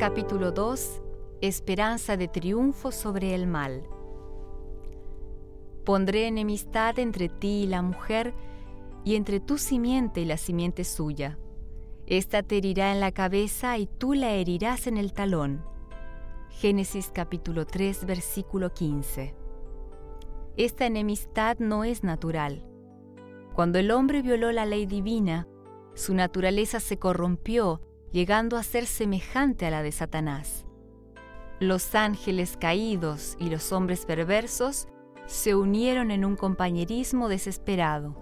[0.00, 1.02] Capítulo 2
[1.42, 3.82] Esperanza de triunfo sobre el mal.
[5.84, 8.32] Pondré enemistad entre ti y la mujer,
[9.04, 11.38] y entre tu simiente y la simiente suya.
[12.06, 15.62] Esta te herirá en la cabeza y tú la herirás en el talón.
[16.48, 19.34] Génesis capítulo 3 versículo 15.
[20.56, 22.66] Esta enemistad no es natural.
[23.52, 25.46] Cuando el hombre violó la ley divina,
[25.92, 30.66] su naturaleza se corrompió, llegando a ser semejante a la de Satanás.
[31.60, 34.88] Los ángeles caídos y los hombres perversos
[35.26, 38.16] se unieron en un compañerismo desesperado.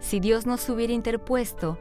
[0.00, 1.78] Si Dios no se hubiera interpuesto,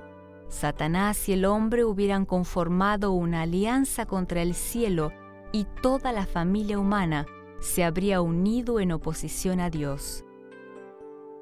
[0.48, 5.12] Satanás y el hombre hubieran conformado una alianza contra el cielo
[5.52, 7.26] y toda la familia humana
[7.59, 10.23] se habría unido en oposición a Dios.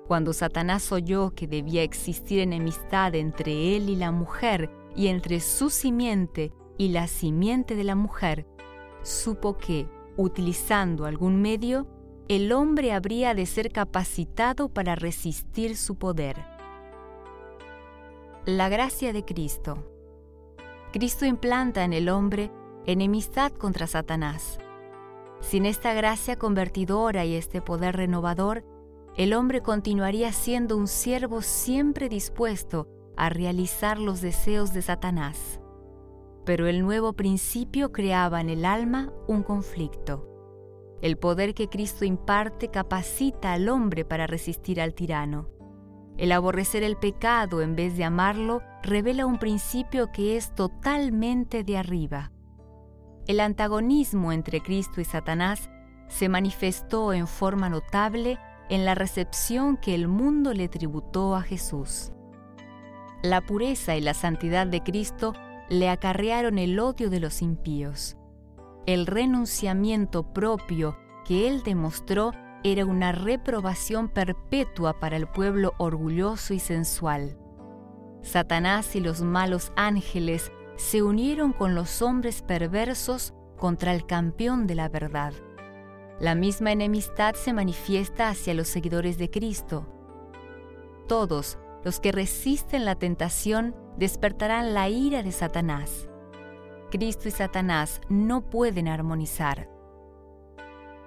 [0.07, 5.69] Cuando Satanás oyó que debía existir enemistad entre él y la mujer y entre su
[5.69, 8.45] simiente y la simiente de la mujer,
[9.01, 11.87] supo que, utilizando algún medio,
[12.27, 16.45] el hombre habría de ser capacitado para resistir su poder.
[18.45, 19.89] La gracia de Cristo.
[20.91, 22.51] Cristo implanta en el hombre
[22.85, 24.59] enemistad contra Satanás.
[25.39, 28.63] Sin esta gracia convertidora y este poder renovador,
[29.17, 35.59] el hombre continuaría siendo un siervo siempre dispuesto a realizar los deseos de Satanás.
[36.45, 40.29] Pero el nuevo principio creaba en el alma un conflicto.
[41.01, 45.49] El poder que Cristo imparte capacita al hombre para resistir al tirano.
[46.17, 51.77] El aborrecer el pecado en vez de amarlo revela un principio que es totalmente de
[51.77, 52.31] arriba.
[53.25, 55.69] El antagonismo entre Cristo y Satanás
[56.07, 58.37] se manifestó en forma notable
[58.69, 62.11] en la recepción que el mundo le tributó a Jesús.
[63.23, 65.33] La pureza y la santidad de Cristo
[65.69, 68.17] le acarrearon el odio de los impíos.
[68.85, 72.33] El renunciamiento propio que él demostró
[72.65, 77.37] era una reprobación perpetua para el pueblo orgulloso y sensual.
[78.23, 84.75] Satanás y los malos ángeles se unieron con los hombres perversos contra el campeón de
[84.75, 85.33] la verdad.
[86.19, 89.87] La misma enemistad se manifiesta hacia los seguidores de Cristo.
[91.07, 96.07] Todos los que resisten la tentación despertarán la ira de Satanás.
[96.91, 99.69] Cristo y Satanás no pueden armonizar.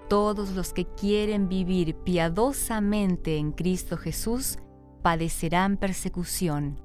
[0.09, 4.59] Todos los que quieren vivir piadosamente en Cristo Jesús
[5.03, 6.81] padecerán persecución.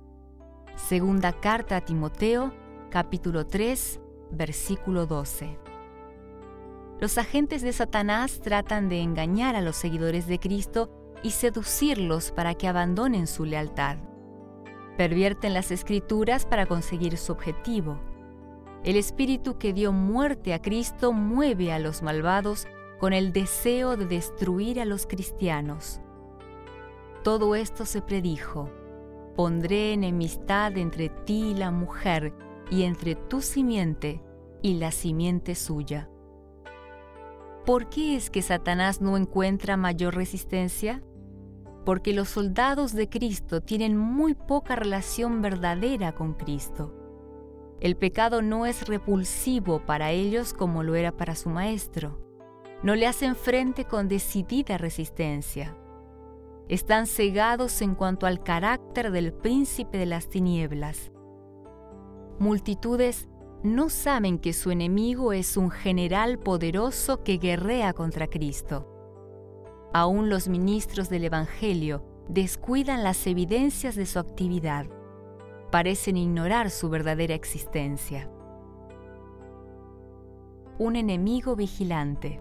[0.75, 2.53] Segunda carta a Timoteo,
[2.89, 3.99] capítulo 3,
[4.31, 5.57] versículo 12.
[6.99, 12.55] Los agentes de Satanás tratan de engañar a los seguidores de Cristo y seducirlos para
[12.55, 13.97] que abandonen su lealtad.
[14.97, 17.99] Pervierten las escrituras para conseguir su objetivo.
[18.83, 22.67] El espíritu que dio muerte a Cristo mueve a los malvados
[22.99, 26.01] con el deseo de destruir a los cristianos.
[27.23, 28.69] Todo esto se predijo.
[29.35, 32.33] Pondré enemistad entre ti y la mujer,
[32.69, 34.21] y entre tu simiente
[34.61, 36.09] y la simiente suya.
[37.65, 41.03] ¿Por qué es que Satanás no encuentra mayor resistencia?
[41.85, 46.93] Porque los soldados de Cristo tienen muy poca relación verdadera con Cristo.
[47.79, 52.19] El pecado no es repulsivo para ellos como lo era para su maestro.
[52.83, 55.75] No le hacen frente con decidida resistencia.
[56.67, 61.11] Están cegados en cuanto al carácter del príncipe de las tinieblas.
[62.39, 63.27] Multitudes
[63.63, 68.90] no saben que su enemigo es un general poderoso que guerrea contra Cristo.
[69.93, 74.85] Aún los ministros del Evangelio descuidan las evidencias de su actividad.
[75.69, 78.29] Parecen ignorar su verdadera existencia.
[80.77, 82.39] Un enemigo vigilante.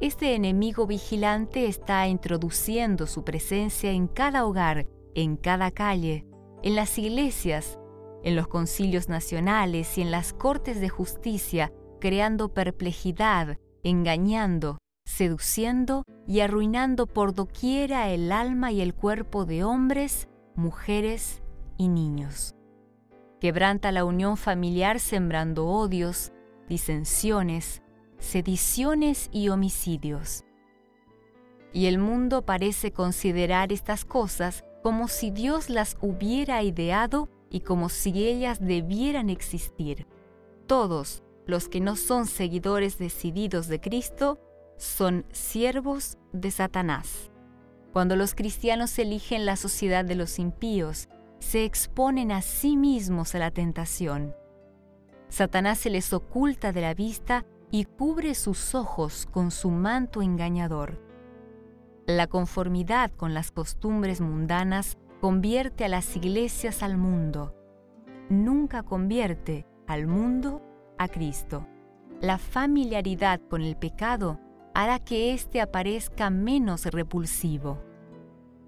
[0.00, 6.26] Este enemigo vigilante está introduciendo su presencia en cada hogar, en cada calle,
[6.62, 7.78] en las iglesias,
[8.22, 14.77] en los concilios nacionales y en las cortes de justicia, creando perplejidad, engañando,
[15.18, 21.42] seduciendo y arruinando por doquiera el alma y el cuerpo de hombres, mujeres
[21.76, 22.54] y niños.
[23.40, 26.30] Quebranta la unión familiar sembrando odios,
[26.68, 27.82] disensiones,
[28.18, 30.44] sediciones y homicidios.
[31.72, 37.88] Y el mundo parece considerar estas cosas como si Dios las hubiera ideado y como
[37.88, 40.06] si ellas debieran existir.
[40.68, 44.38] Todos los que no son seguidores decididos de Cristo
[44.78, 47.30] son siervos de Satanás.
[47.92, 51.08] Cuando los cristianos eligen la sociedad de los impíos,
[51.40, 54.34] se exponen a sí mismos a la tentación.
[55.28, 61.02] Satanás se les oculta de la vista y cubre sus ojos con su manto engañador.
[62.06, 67.54] La conformidad con las costumbres mundanas convierte a las iglesias al mundo.
[68.30, 70.62] Nunca convierte al mundo
[70.96, 71.66] a Cristo.
[72.20, 74.40] La familiaridad con el pecado
[74.74, 77.82] hará que éste aparezca menos repulsivo.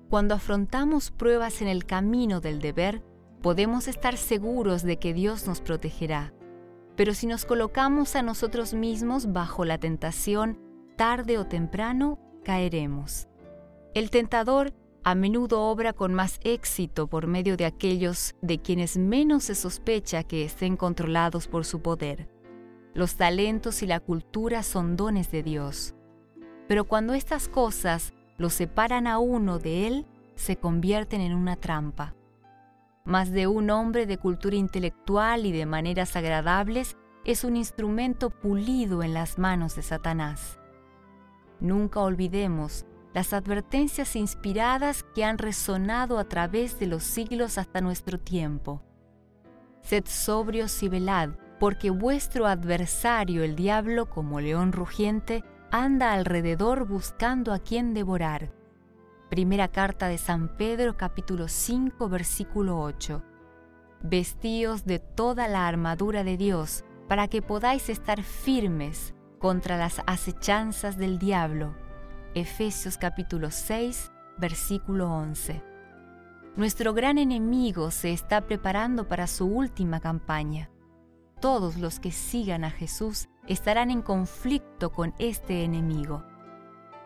[0.08, 3.02] Cuando afrontamos pruebas en el camino del deber,
[3.42, 6.32] podemos estar seguros de que Dios nos protegerá.
[6.96, 10.58] Pero si nos colocamos a nosotros mismos bajo la tentación,
[10.96, 13.28] tarde o temprano caeremos.
[13.94, 19.44] El tentador a menudo obra con más éxito por medio de aquellos de quienes menos
[19.44, 22.28] se sospecha que estén controlados por su poder.
[22.92, 25.94] Los talentos y la cultura son dones de Dios.
[26.66, 32.14] Pero cuando estas cosas lo separan a uno de Él, se convierten en una trampa.
[33.04, 39.02] Más de un hombre de cultura intelectual y de maneras agradables es un instrumento pulido
[39.02, 40.58] en las manos de Satanás.
[41.60, 48.18] Nunca olvidemos las advertencias inspiradas que han resonado a través de los siglos hasta nuestro
[48.18, 48.82] tiempo.
[49.82, 57.52] Sed sobrios y velad, porque vuestro adversario el diablo, como león rugiente, anda alrededor buscando
[57.52, 58.50] a quien devorar.
[59.28, 63.22] Primera carta de San Pedro capítulo 5 versículo 8.
[64.02, 70.96] Vestíos de toda la armadura de Dios, para que podáis estar firmes contra las acechanzas
[70.96, 71.76] del diablo
[72.34, 75.64] Efesios capítulo 6, versículo 11.
[76.54, 80.70] Nuestro gran enemigo se está preparando para su última campaña.
[81.40, 86.22] Todos los que sigan a Jesús estarán en conflicto con este enemigo.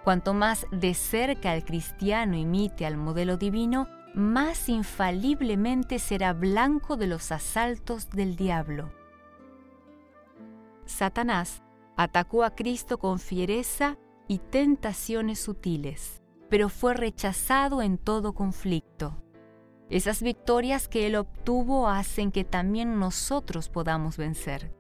[0.03, 7.07] Cuanto más de cerca el cristiano imite al modelo divino, más infaliblemente será blanco de
[7.07, 8.93] los asaltos del diablo.
[10.85, 11.63] Satanás
[11.97, 13.97] atacó a Cristo con fiereza
[14.29, 19.17] y tentaciones sutiles, pero fue rechazado en todo conflicto.
[19.91, 24.73] Esas victorias que Él obtuvo hacen que también nosotros podamos vencer.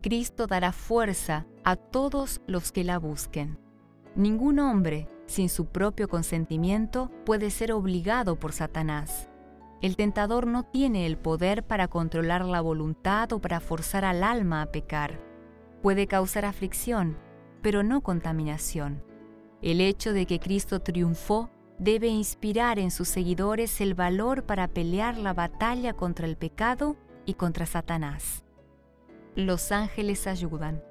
[0.00, 3.58] Cristo dará fuerza a todos los que la busquen.
[4.14, 9.28] Ningún hombre, sin su propio consentimiento, puede ser obligado por Satanás.
[9.82, 14.62] El tentador no tiene el poder para controlar la voluntad o para forzar al alma
[14.62, 15.20] a pecar.
[15.82, 17.18] Puede causar aflicción,
[17.60, 19.02] pero no contaminación.
[19.62, 25.18] El hecho de que Cristo triunfó debe inspirar en sus seguidores el valor para pelear
[25.18, 28.44] la batalla contra el pecado y contra Satanás.
[29.34, 30.82] Los ángeles ayudan.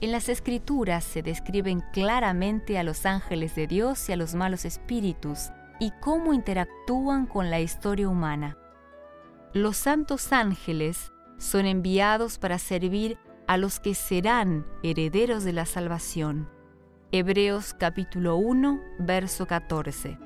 [0.00, 4.64] En las escrituras se describen claramente a los ángeles de Dios y a los malos
[4.64, 8.56] espíritus y cómo interactúan con la historia humana.
[9.52, 16.48] Los santos ángeles son enviados para servir a los que serán herederos de la salvación.
[17.12, 20.16] Hebreos capítulo 1, verso 14.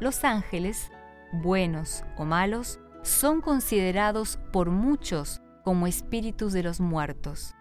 [0.00, 0.90] Los ángeles,
[1.32, 7.54] buenos o malos, son considerados por muchos como espíritus de los muertos.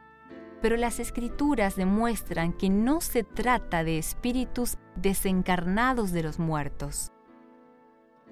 [0.64, 7.12] Pero las escrituras demuestran que no se trata de espíritus desencarnados de los muertos.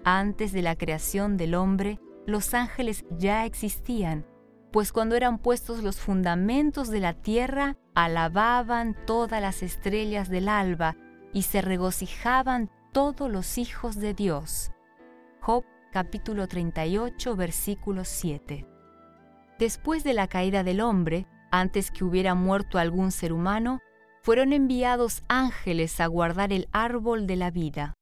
[0.04, 4.26] Antes de la creación del hombre, los ángeles ya existían
[4.76, 10.98] pues cuando eran puestos los fundamentos de la tierra, alababan todas las estrellas del alba
[11.32, 14.72] y se regocijaban todos los hijos de Dios.
[15.40, 15.64] Job
[15.94, 18.68] capítulo 38 versículo 7.
[19.60, 23.80] Después de la caída del hombre, antes que hubiera muerto algún ser humano,
[24.24, 27.94] fueron enviados ángeles a guardar el árbol de la vida.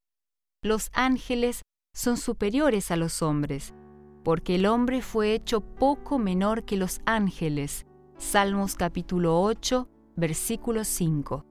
[0.64, 1.62] Los ángeles
[1.94, 3.76] son superiores a los hombres,
[4.24, 7.86] porque el hombre fue hecho poco menor que los ángeles.
[8.18, 11.46] Salmos capítulo 8, versículo 5.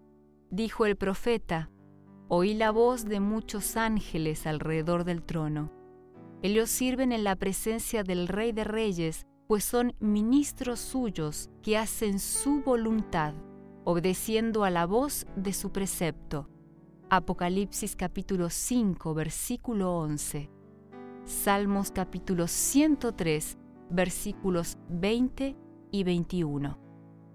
[0.51, 1.71] Dijo el profeta,
[2.29, 5.71] oí la voz de muchos ángeles alrededor del trono.
[6.43, 12.19] Ellos sirven en la presencia del Rey de Reyes, pues son ministros suyos que hacen
[12.19, 13.35] su voluntad,
[13.85, 16.49] obedeciendo a la voz de su precepto.
[17.11, 20.62] Apocalipsis capítulo 5, versículo 11.
[21.25, 23.57] Salmos capítulo 103,
[23.91, 25.57] versículos 20
[25.93, 26.79] y 21.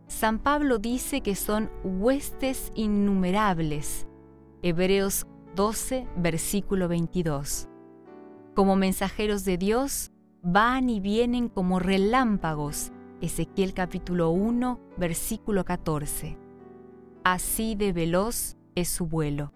[0.07, 4.05] San Pablo dice que son huestes innumerables.
[4.61, 5.25] Hebreos
[5.55, 7.69] 12, versículo 22.
[8.55, 12.91] Como mensajeros de Dios, van y vienen como relámpagos.
[13.21, 16.37] Ezequiel capítulo 1, versículo 14.
[17.23, 19.53] Así de veloz es su vuelo.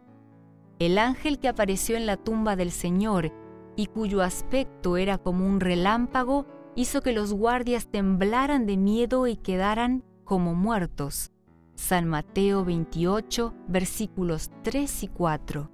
[0.79, 3.33] El ángel que apareció en la tumba del Señor
[3.75, 9.35] y cuyo aspecto era como un relámpago, hizo que los guardias temblaran de miedo y
[9.35, 11.31] quedaran como muertos.
[11.75, 15.71] San Mateo 28, versículos 3 y 4.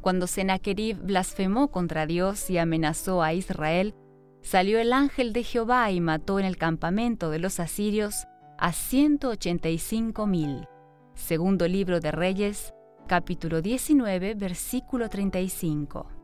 [0.00, 3.94] Cuando Sennacherib blasfemó contra Dios y amenazó a Israel,
[4.40, 8.26] salió el ángel de Jehová y mató en el campamento de los asirios
[8.58, 10.68] a 185 mil.
[11.14, 12.72] Segundo libro de Reyes,
[13.08, 16.15] capítulo 19, versículo 35.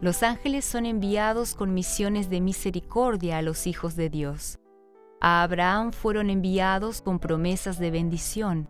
[0.00, 4.60] Los ángeles son enviados con misiones de misericordia a los hijos de Dios.
[5.20, 8.68] A Abraham fueron enviados con promesas de bendición,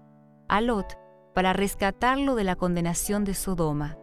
[0.49, 0.99] a Lot
[1.35, 3.99] para rescatarlo de la condenación de Sodoma,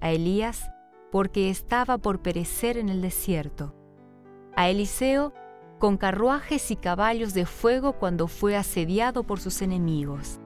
[0.00, 0.70] a Elías
[1.10, 3.74] porque estaba por perecer en el desierto,
[4.54, 5.34] a Eliseo
[5.80, 10.38] con carruajes y caballos de fuego cuando fue asediado por sus enemigos,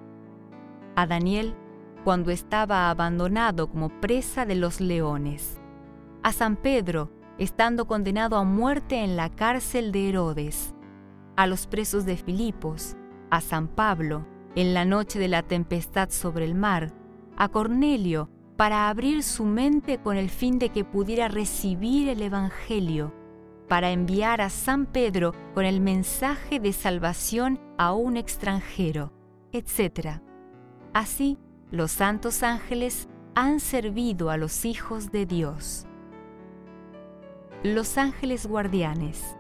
[0.97, 1.55] a Daniel
[2.05, 5.61] cuando estaba abandonado como presa de los leones,
[6.25, 10.75] a San Pedro estando condenado a muerte en la cárcel de Herodes,
[11.37, 12.97] a los presos de Filipos,
[13.31, 16.95] a San Pablo, en la noche de la tempestad sobre el mar,
[17.37, 23.13] a Cornelio, para abrir su mente con el fin de que pudiera recibir el Evangelio,
[23.69, 29.13] para enviar a San Pedro con el mensaje de salvación a un extranjero,
[29.53, 30.23] etc.
[30.95, 31.37] Así,
[31.71, 35.87] los santos ángeles han servido a los hijos de Dios.
[37.65, 39.37] Los ángeles guardianes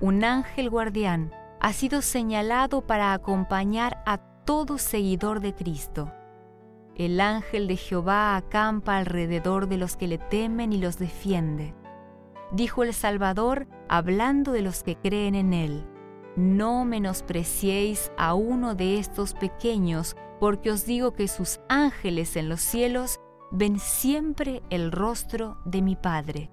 [0.00, 6.12] un ángel guardián ha sido señalado para acompañar a todo seguidor de Cristo.
[6.94, 11.74] El ángel de Jehová acampa alrededor de los que le temen y los defiende.
[12.52, 15.86] Dijo el Salvador hablando de los que creen en Él.
[16.36, 22.60] No menospreciéis a uno de estos pequeños, porque os digo que sus ángeles en los
[22.60, 26.50] cielos ven siempre el rostro de mi Padre.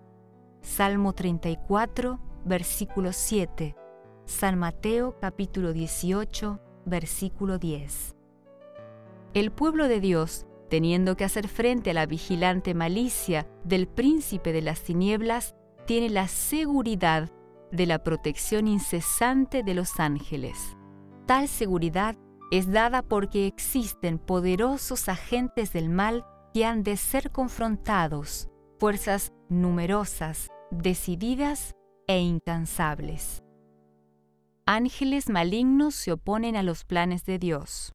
[0.63, 3.75] Salmo 34, versículo 7,
[4.25, 8.15] San Mateo capítulo 18, versículo 10.
[9.33, 14.61] El pueblo de Dios, teniendo que hacer frente a la vigilante malicia del príncipe de
[14.61, 15.53] las tinieblas,
[15.85, 17.29] tiene la seguridad
[17.73, 20.77] de la protección incesante de los ángeles.
[21.25, 22.15] Tal seguridad
[22.51, 28.47] es dada porque existen poderosos agentes del mal que han de ser confrontados,
[28.79, 31.75] fuerzas numerosas, decididas
[32.07, 33.43] e incansables.
[34.65, 37.93] Ángeles malignos se oponen a los planes de Dios.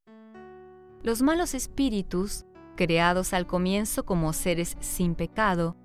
[1.02, 2.44] Los malos espíritus,
[2.76, 5.76] creados al comienzo como seres sin pecado,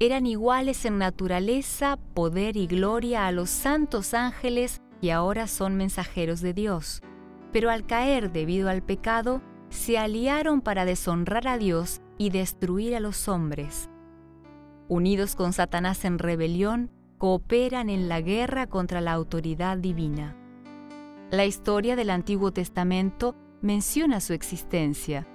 [0.00, 6.40] eran iguales en naturaleza, poder y gloria a los santos ángeles que ahora son mensajeros
[6.40, 7.02] de Dios.
[7.52, 13.00] Pero al caer debido al pecado, se aliaron para deshonrar a Dios y destruir a
[13.00, 13.88] los hombres.
[14.88, 20.36] Unidos con Satanás en rebelión, cooperan en la guerra contra la autoridad divina.
[21.30, 25.26] La historia del Antiguo Testamento menciona su existencia,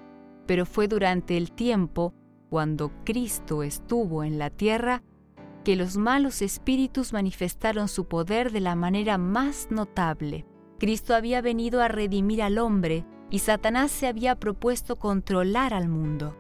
[0.46, 2.14] pero fue durante el tiempo
[2.50, 5.02] cuando Cristo estuvo en la tierra
[5.64, 10.46] que los malos espíritus manifestaron su poder de la manera más notable.
[10.80, 16.38] Cristo había venido a redimir al hombre y Satanás se había propuesto controlar al mundo.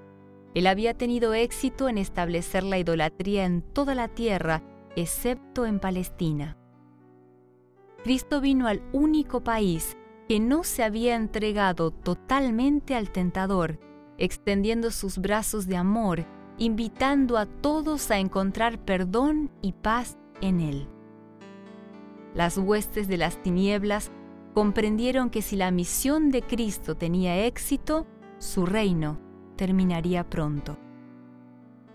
[0.57, 4.63] Él había tenido éxito en establecer la idolatría en toda la tierra
[4.95, 6.57] excepto en Palestina.
[8.03, 9.95] Cristo vino al único país
[10.27, 13.79] que no se había entregado totalmente al tentador,
[14.17, 16.25] extendiendo sus brazos de amor,
[16.57, 20.87] invitando a todos a encontrar perdón y paz en Él.
[22.33, 24.11] Las huestes de las tinieblas
[24.55, 28.07] comprendieron que si la misión de Cristo tenía éxito,
[28.39, 29.26] su reino
[29.57, 30.77] terminaría pronto.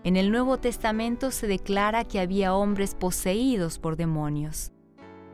[0.03, 4.73] En el Nuevo Testamento se declara que había hombres poseídos por demonios.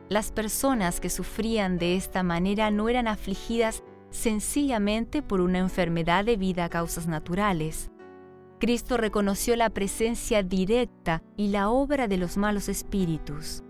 [0.09, 6.65] Las personas que sufrían de esta manera no eran afligidas sencillamente por una enfermedad debida
[6.65, 7.91] a causas naturales.
[8.59, 13.63] Cristo reconoció la presencia directa y la obra de los malos espíritus.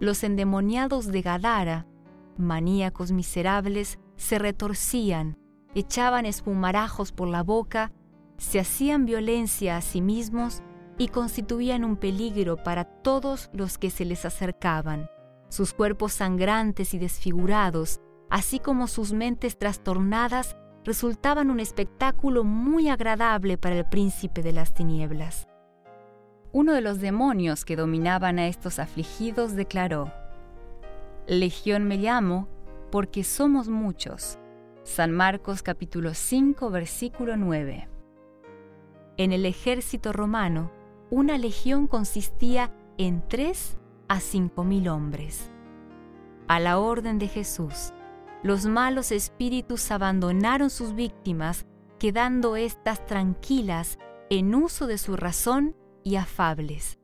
[0.00, 1.86] Los endemoniados de Gadara,
[2.36, 5.38] maníacos miserables, se retorcían,
[5.76, 7.92] echaban espumarajos por la boca
[8.38, 10.62] se hacían violencia a sí mismos
[10.98, 15.10] y constituían un peligro para todos los que se les acercaban.
[15.50, 23.58] Sus cuerpos sangrantes y desfigurados, así como sus mentes trastornadas, resultaban un espectáculo muy agradable
[23.58, 25.46] para el príncipe de las tinieblas.
[26.52, 30.10] Uno de los demonios que dominaban a estos afligidos declaró,
[31.26, 32.48] Legión me llamo
[32.90, 34.38] porque somos muchos.
[34.86, 37.88] San Marcos capítulo 5 versículo 9.
[39.16, 40.70] En el ejército romano,
[41.10, 45.50] una legión consistía en tres a cinco mil hombres.
[46.46, 47.92] A la orden de Jesús,
[48.44, 51.66] los malos espíritus abandonaron sus víctimas,
[51.98, 53.98] quedando éstas tranquilas
[54.30, 55.74] en uso de su razón
[56.04, 57.00] y afables.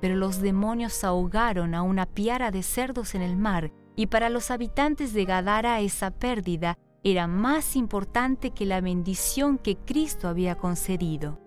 [0.00, 4.50] Pero los demonios ahogaron a una piara de cerdos en el mar, y para los
[4.50, 11.40] habitantes de Gadara esa pérdida era más importante que la bendición que Cristo había concedido,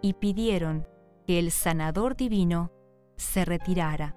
[0.00, 0.86] y pidieron
[1.26, 2.72] que el sanador divino
[3.16, 4.16] se retirara.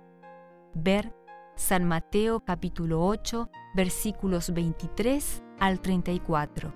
[0.73, 1.13] Ver
[1.55, 6.73] San Mateo capítulo 8 versículos 23 al 34.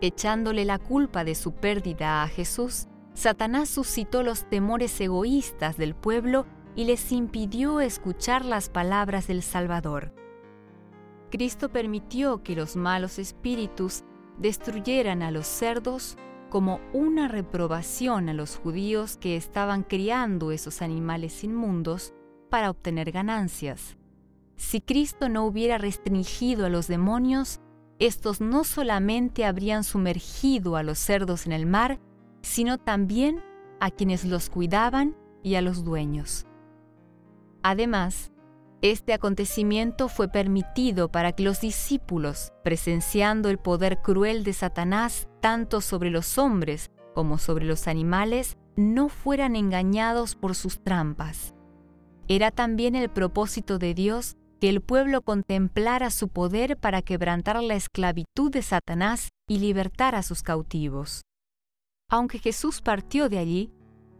[0.00, 6.46] Echándole la culpa de su pérdida a Jesús, Satanás suscitó los temores egoístas del pueblo
[6.76, 10.14] y les impidió escuchar las palabras del Salvador.
[11.30, 14.04] Cristo permitió que los malos espíritus
[14.38, 16.16] destruyeran a los cerdos
[16.50, 22.14] como una reprobación a los judíos que estaban criando esos animales inmundos
[22.50, 23.96] para obtener ganancias.
[24.56, 27.60] Si Cristo no hubiera restringido a los demonios,
[27.98, 32.00] estos no solamente habrían sumergido a los cerdos en el mar,
[32.42, 33.42] sino también
[33.80, 36.46] a quienes los cuidaban y a los dueños.
[37.62, 38.32] Además,
[38.80, 45.80] este acontecimiento fue permitido para que los discípulos, presenciando el poder cruel de Satanás tanto
[45.80, 51.54] sobre los hombres como sobre los animales, no fueran engañados por sus trampas.
[52.28, 57.74] Era también el propósito de Dios que el pueblo contemplara su poder para quebrantar la
[57.74, 61.22] esclavitud de Satanás y libertar a sus cautivos.
[62.08, 63.72] Aunque Jesús partió de allí,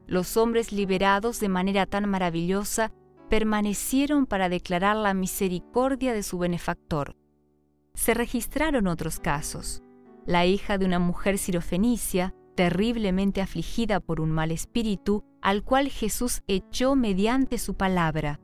[0.06, 2.92] los hombres liberados de manera tan maravillosa
[3.28, 7.16] permanecieron para declarar la misericordia de su benefactor.
[7.94, 9.82] Se registraron otros casos.
[10.26, 16.42] La hija de una mujer sirofenicia, terriblemente afligida por un mal espíritu, al cual Jesús
[16.46, 18.40] echó mediante su palabra.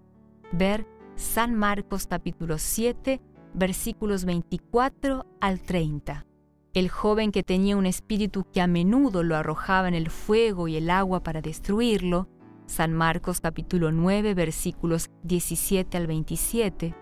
[0.53, 3.21] Ver San Marcos capítulo 7,
[3.55, 6.27] versículos 24 al 30.
[6.75, 10.77] El joven que tenía un espíritu que a menudo lo arrojaba en el fuego y
[10.77, 12.29] el agua para destruirlo,
[12.67, 16.95] San Marcos capítulo 9 versículos 17 al 27,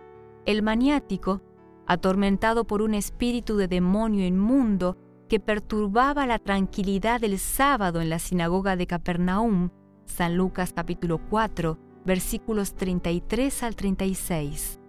[0.45, 1.41] el maniático,
[1.87, 4.97] atormentado por un espíritu de demonio inmundo
[5.29, 9.71] que perturbaba la tranquilidad del sábado en la sinagoga de Capernaum,
[10.05, 14.81] San Lucas capítulo 4 versículos 33 al 36.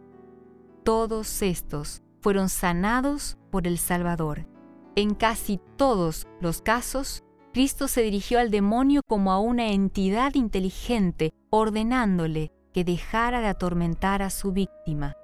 [0.84, 4.48] Todos estos fueron sanados por el Salvador.
[4.96, 11.34] En casi todos los casos, Cristo se dirigió al demonio como a una entidad inteligente,
[11.52, 15.16] ordenándole que dejara de atormentar a su víctima.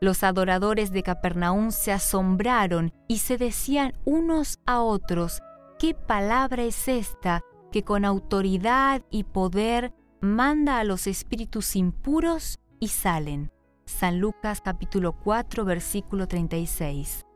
[0.00, 5.42] Los adoradores de Capernaum se asombraron y se decían unos a otros,
[5.78, 9.92] ¿qué palabra es esta que con autoridad y poder
[10.22, 13.52] manda a los espíritus impuros y salen?
[13.84, 17.26] San Lucas capítulo 4 versículo 36.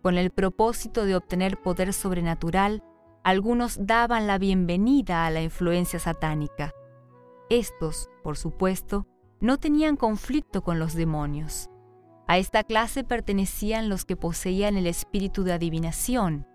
[0.00, 2.84] Con el propósito de obtener poder sobrenatural,
[3.24, 6.72] algunos daban la bienvenida a la influencia satánica.
[7.50, 9.06] Estos, por supuesto,
[9.40, 11.70] no tenían conflicto con los demonios.
[12.26, 16.46] A esta clase pertenecían los que poseían el espíritu de adivinación,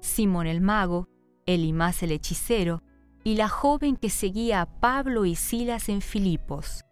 [0.00, 1.08] Simón el mago,
[1.46, 2.82] Elimás el hechicero
[3.22, 6.84] y la joven que seguía a Pablo y Silas en Filipos.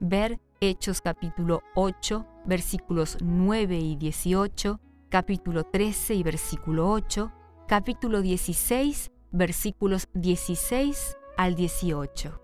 [0.00, 7.32] Ver Hechos capítulo 8, versículos 9 y 18, capítulo 13 y versículo 8,
[7.72, 12.38] capítulo 16, versículos 16 al 18.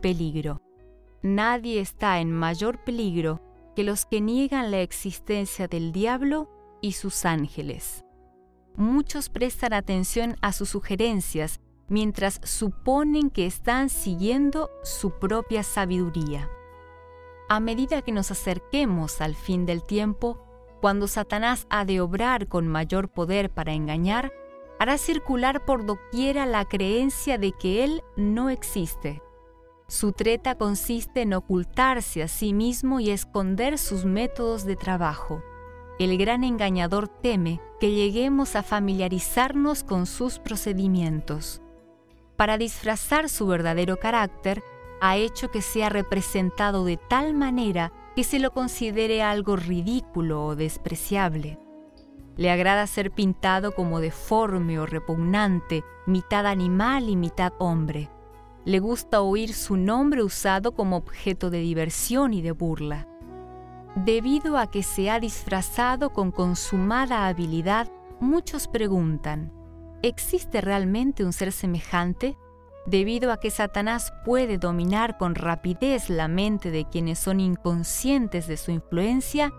[0.00, 0.62] Peligro.
[1.20, 3.42] Nadie está en mayor peligro
[3.76, 6.48] que los que niegan la existencia del diablo
[6.80, 8.06] y sus ángeles.
[8.74, 16.48] Muchos prestan atención a sus sugerencias mientras suponen que están siguiendo su propia sabiduría.
[17.50, 20.47] A medida que nos acerquemos al fin del tiempo,
[20.80, 24.32] cuando Satanás ha de obrar con mayor poder para engañar,
[24.78, 29.22] hará circular por doquiera la creencia de que Él no existe.
[29.88, 35.42] Su treta consiste en ocultarse a sí mismo y esconder sus métodos de trabajo.
[35.98, 41.62] El gran engañador teme que lleguemos a familiarizarnos con sus procedimientos.
[42.36, 44.62] Para disfrazar su verdadero carácter,
[45.00, 50.56] ha hecho que sea representado de tal manera que se lo considere algo ridículo o
[50.56, 51.56] despreciable.
[52.36, 58.10] Le agrada ser pintado como deforme o repugnante, mitad animal y mitad hombre.
[58.64, 63.06] Le gusta oír su nombre usado como objeto de diversión y de burla.
[63.94, 69.52] Debido a que se ha disfrazado con consumada habilidad, muchos preguntan,
[70.02, 72.36] ¿existe realmente un ser semejante?
[72.88, 78.56] Debido a que Satanás puede dominar con rapidez la mente de quienes son inconscientes de
[78.56, 79.52] su influencia,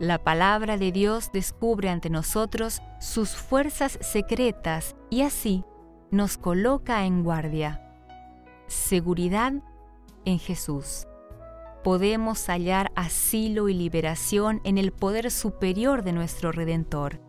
[0.00, 5.64] la palabra de Dios descubre ante nosotros sus fuerzas secretas y así
[6.10, 7.80] nos coloca en guardia.
[8.66, 9.52] Seguridad
[10.24, 11.06] en Jesús.
[11.84, 17.20] Podemos hallar asilo y liberación en el poder superior de nuestro Redentor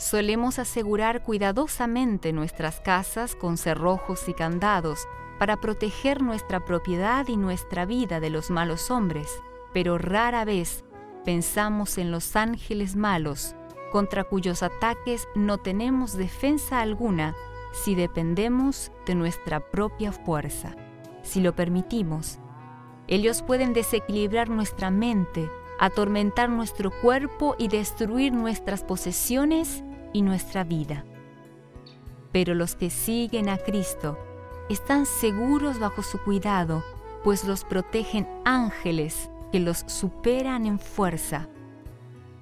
[0.00, 5.06] solemos asegurar cuidadosamente nuestras casas con cerrojos y candados
[5.38, 9.28] para proteger nuestra propiedad y nuestra vida de los malos hombres,
[9.74, 10.84] pero rara vez
[11.26, 13.54] pensamos en los ángeles malos,
[13.92, 17.36] contra cuyos ataques no tenemos defensa alguna
[17.72, 20.76] si dependemos de nuestra propia fuerza.
[21.22, 22.38] Si lo permitimos,
[23.06, 31.04] ellos pueden desequilibrar nuestra mente, atormentar nuestro cuerpo y destruir nuestras posesiones y nuestra vida.
[32.32, 34.18] Pero los que siguen a Cristo
[34.68, 36.84] están seguros bajo su cuidado,
[37.24, 41.48] pues los protegen ángeles que los superan en fuerza.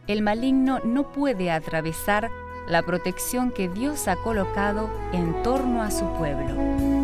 [0.06, 2.30] El maligno no puede atravesar
[2.68, 6.97] la protección que Dios ha colocado en torno a su pueblo.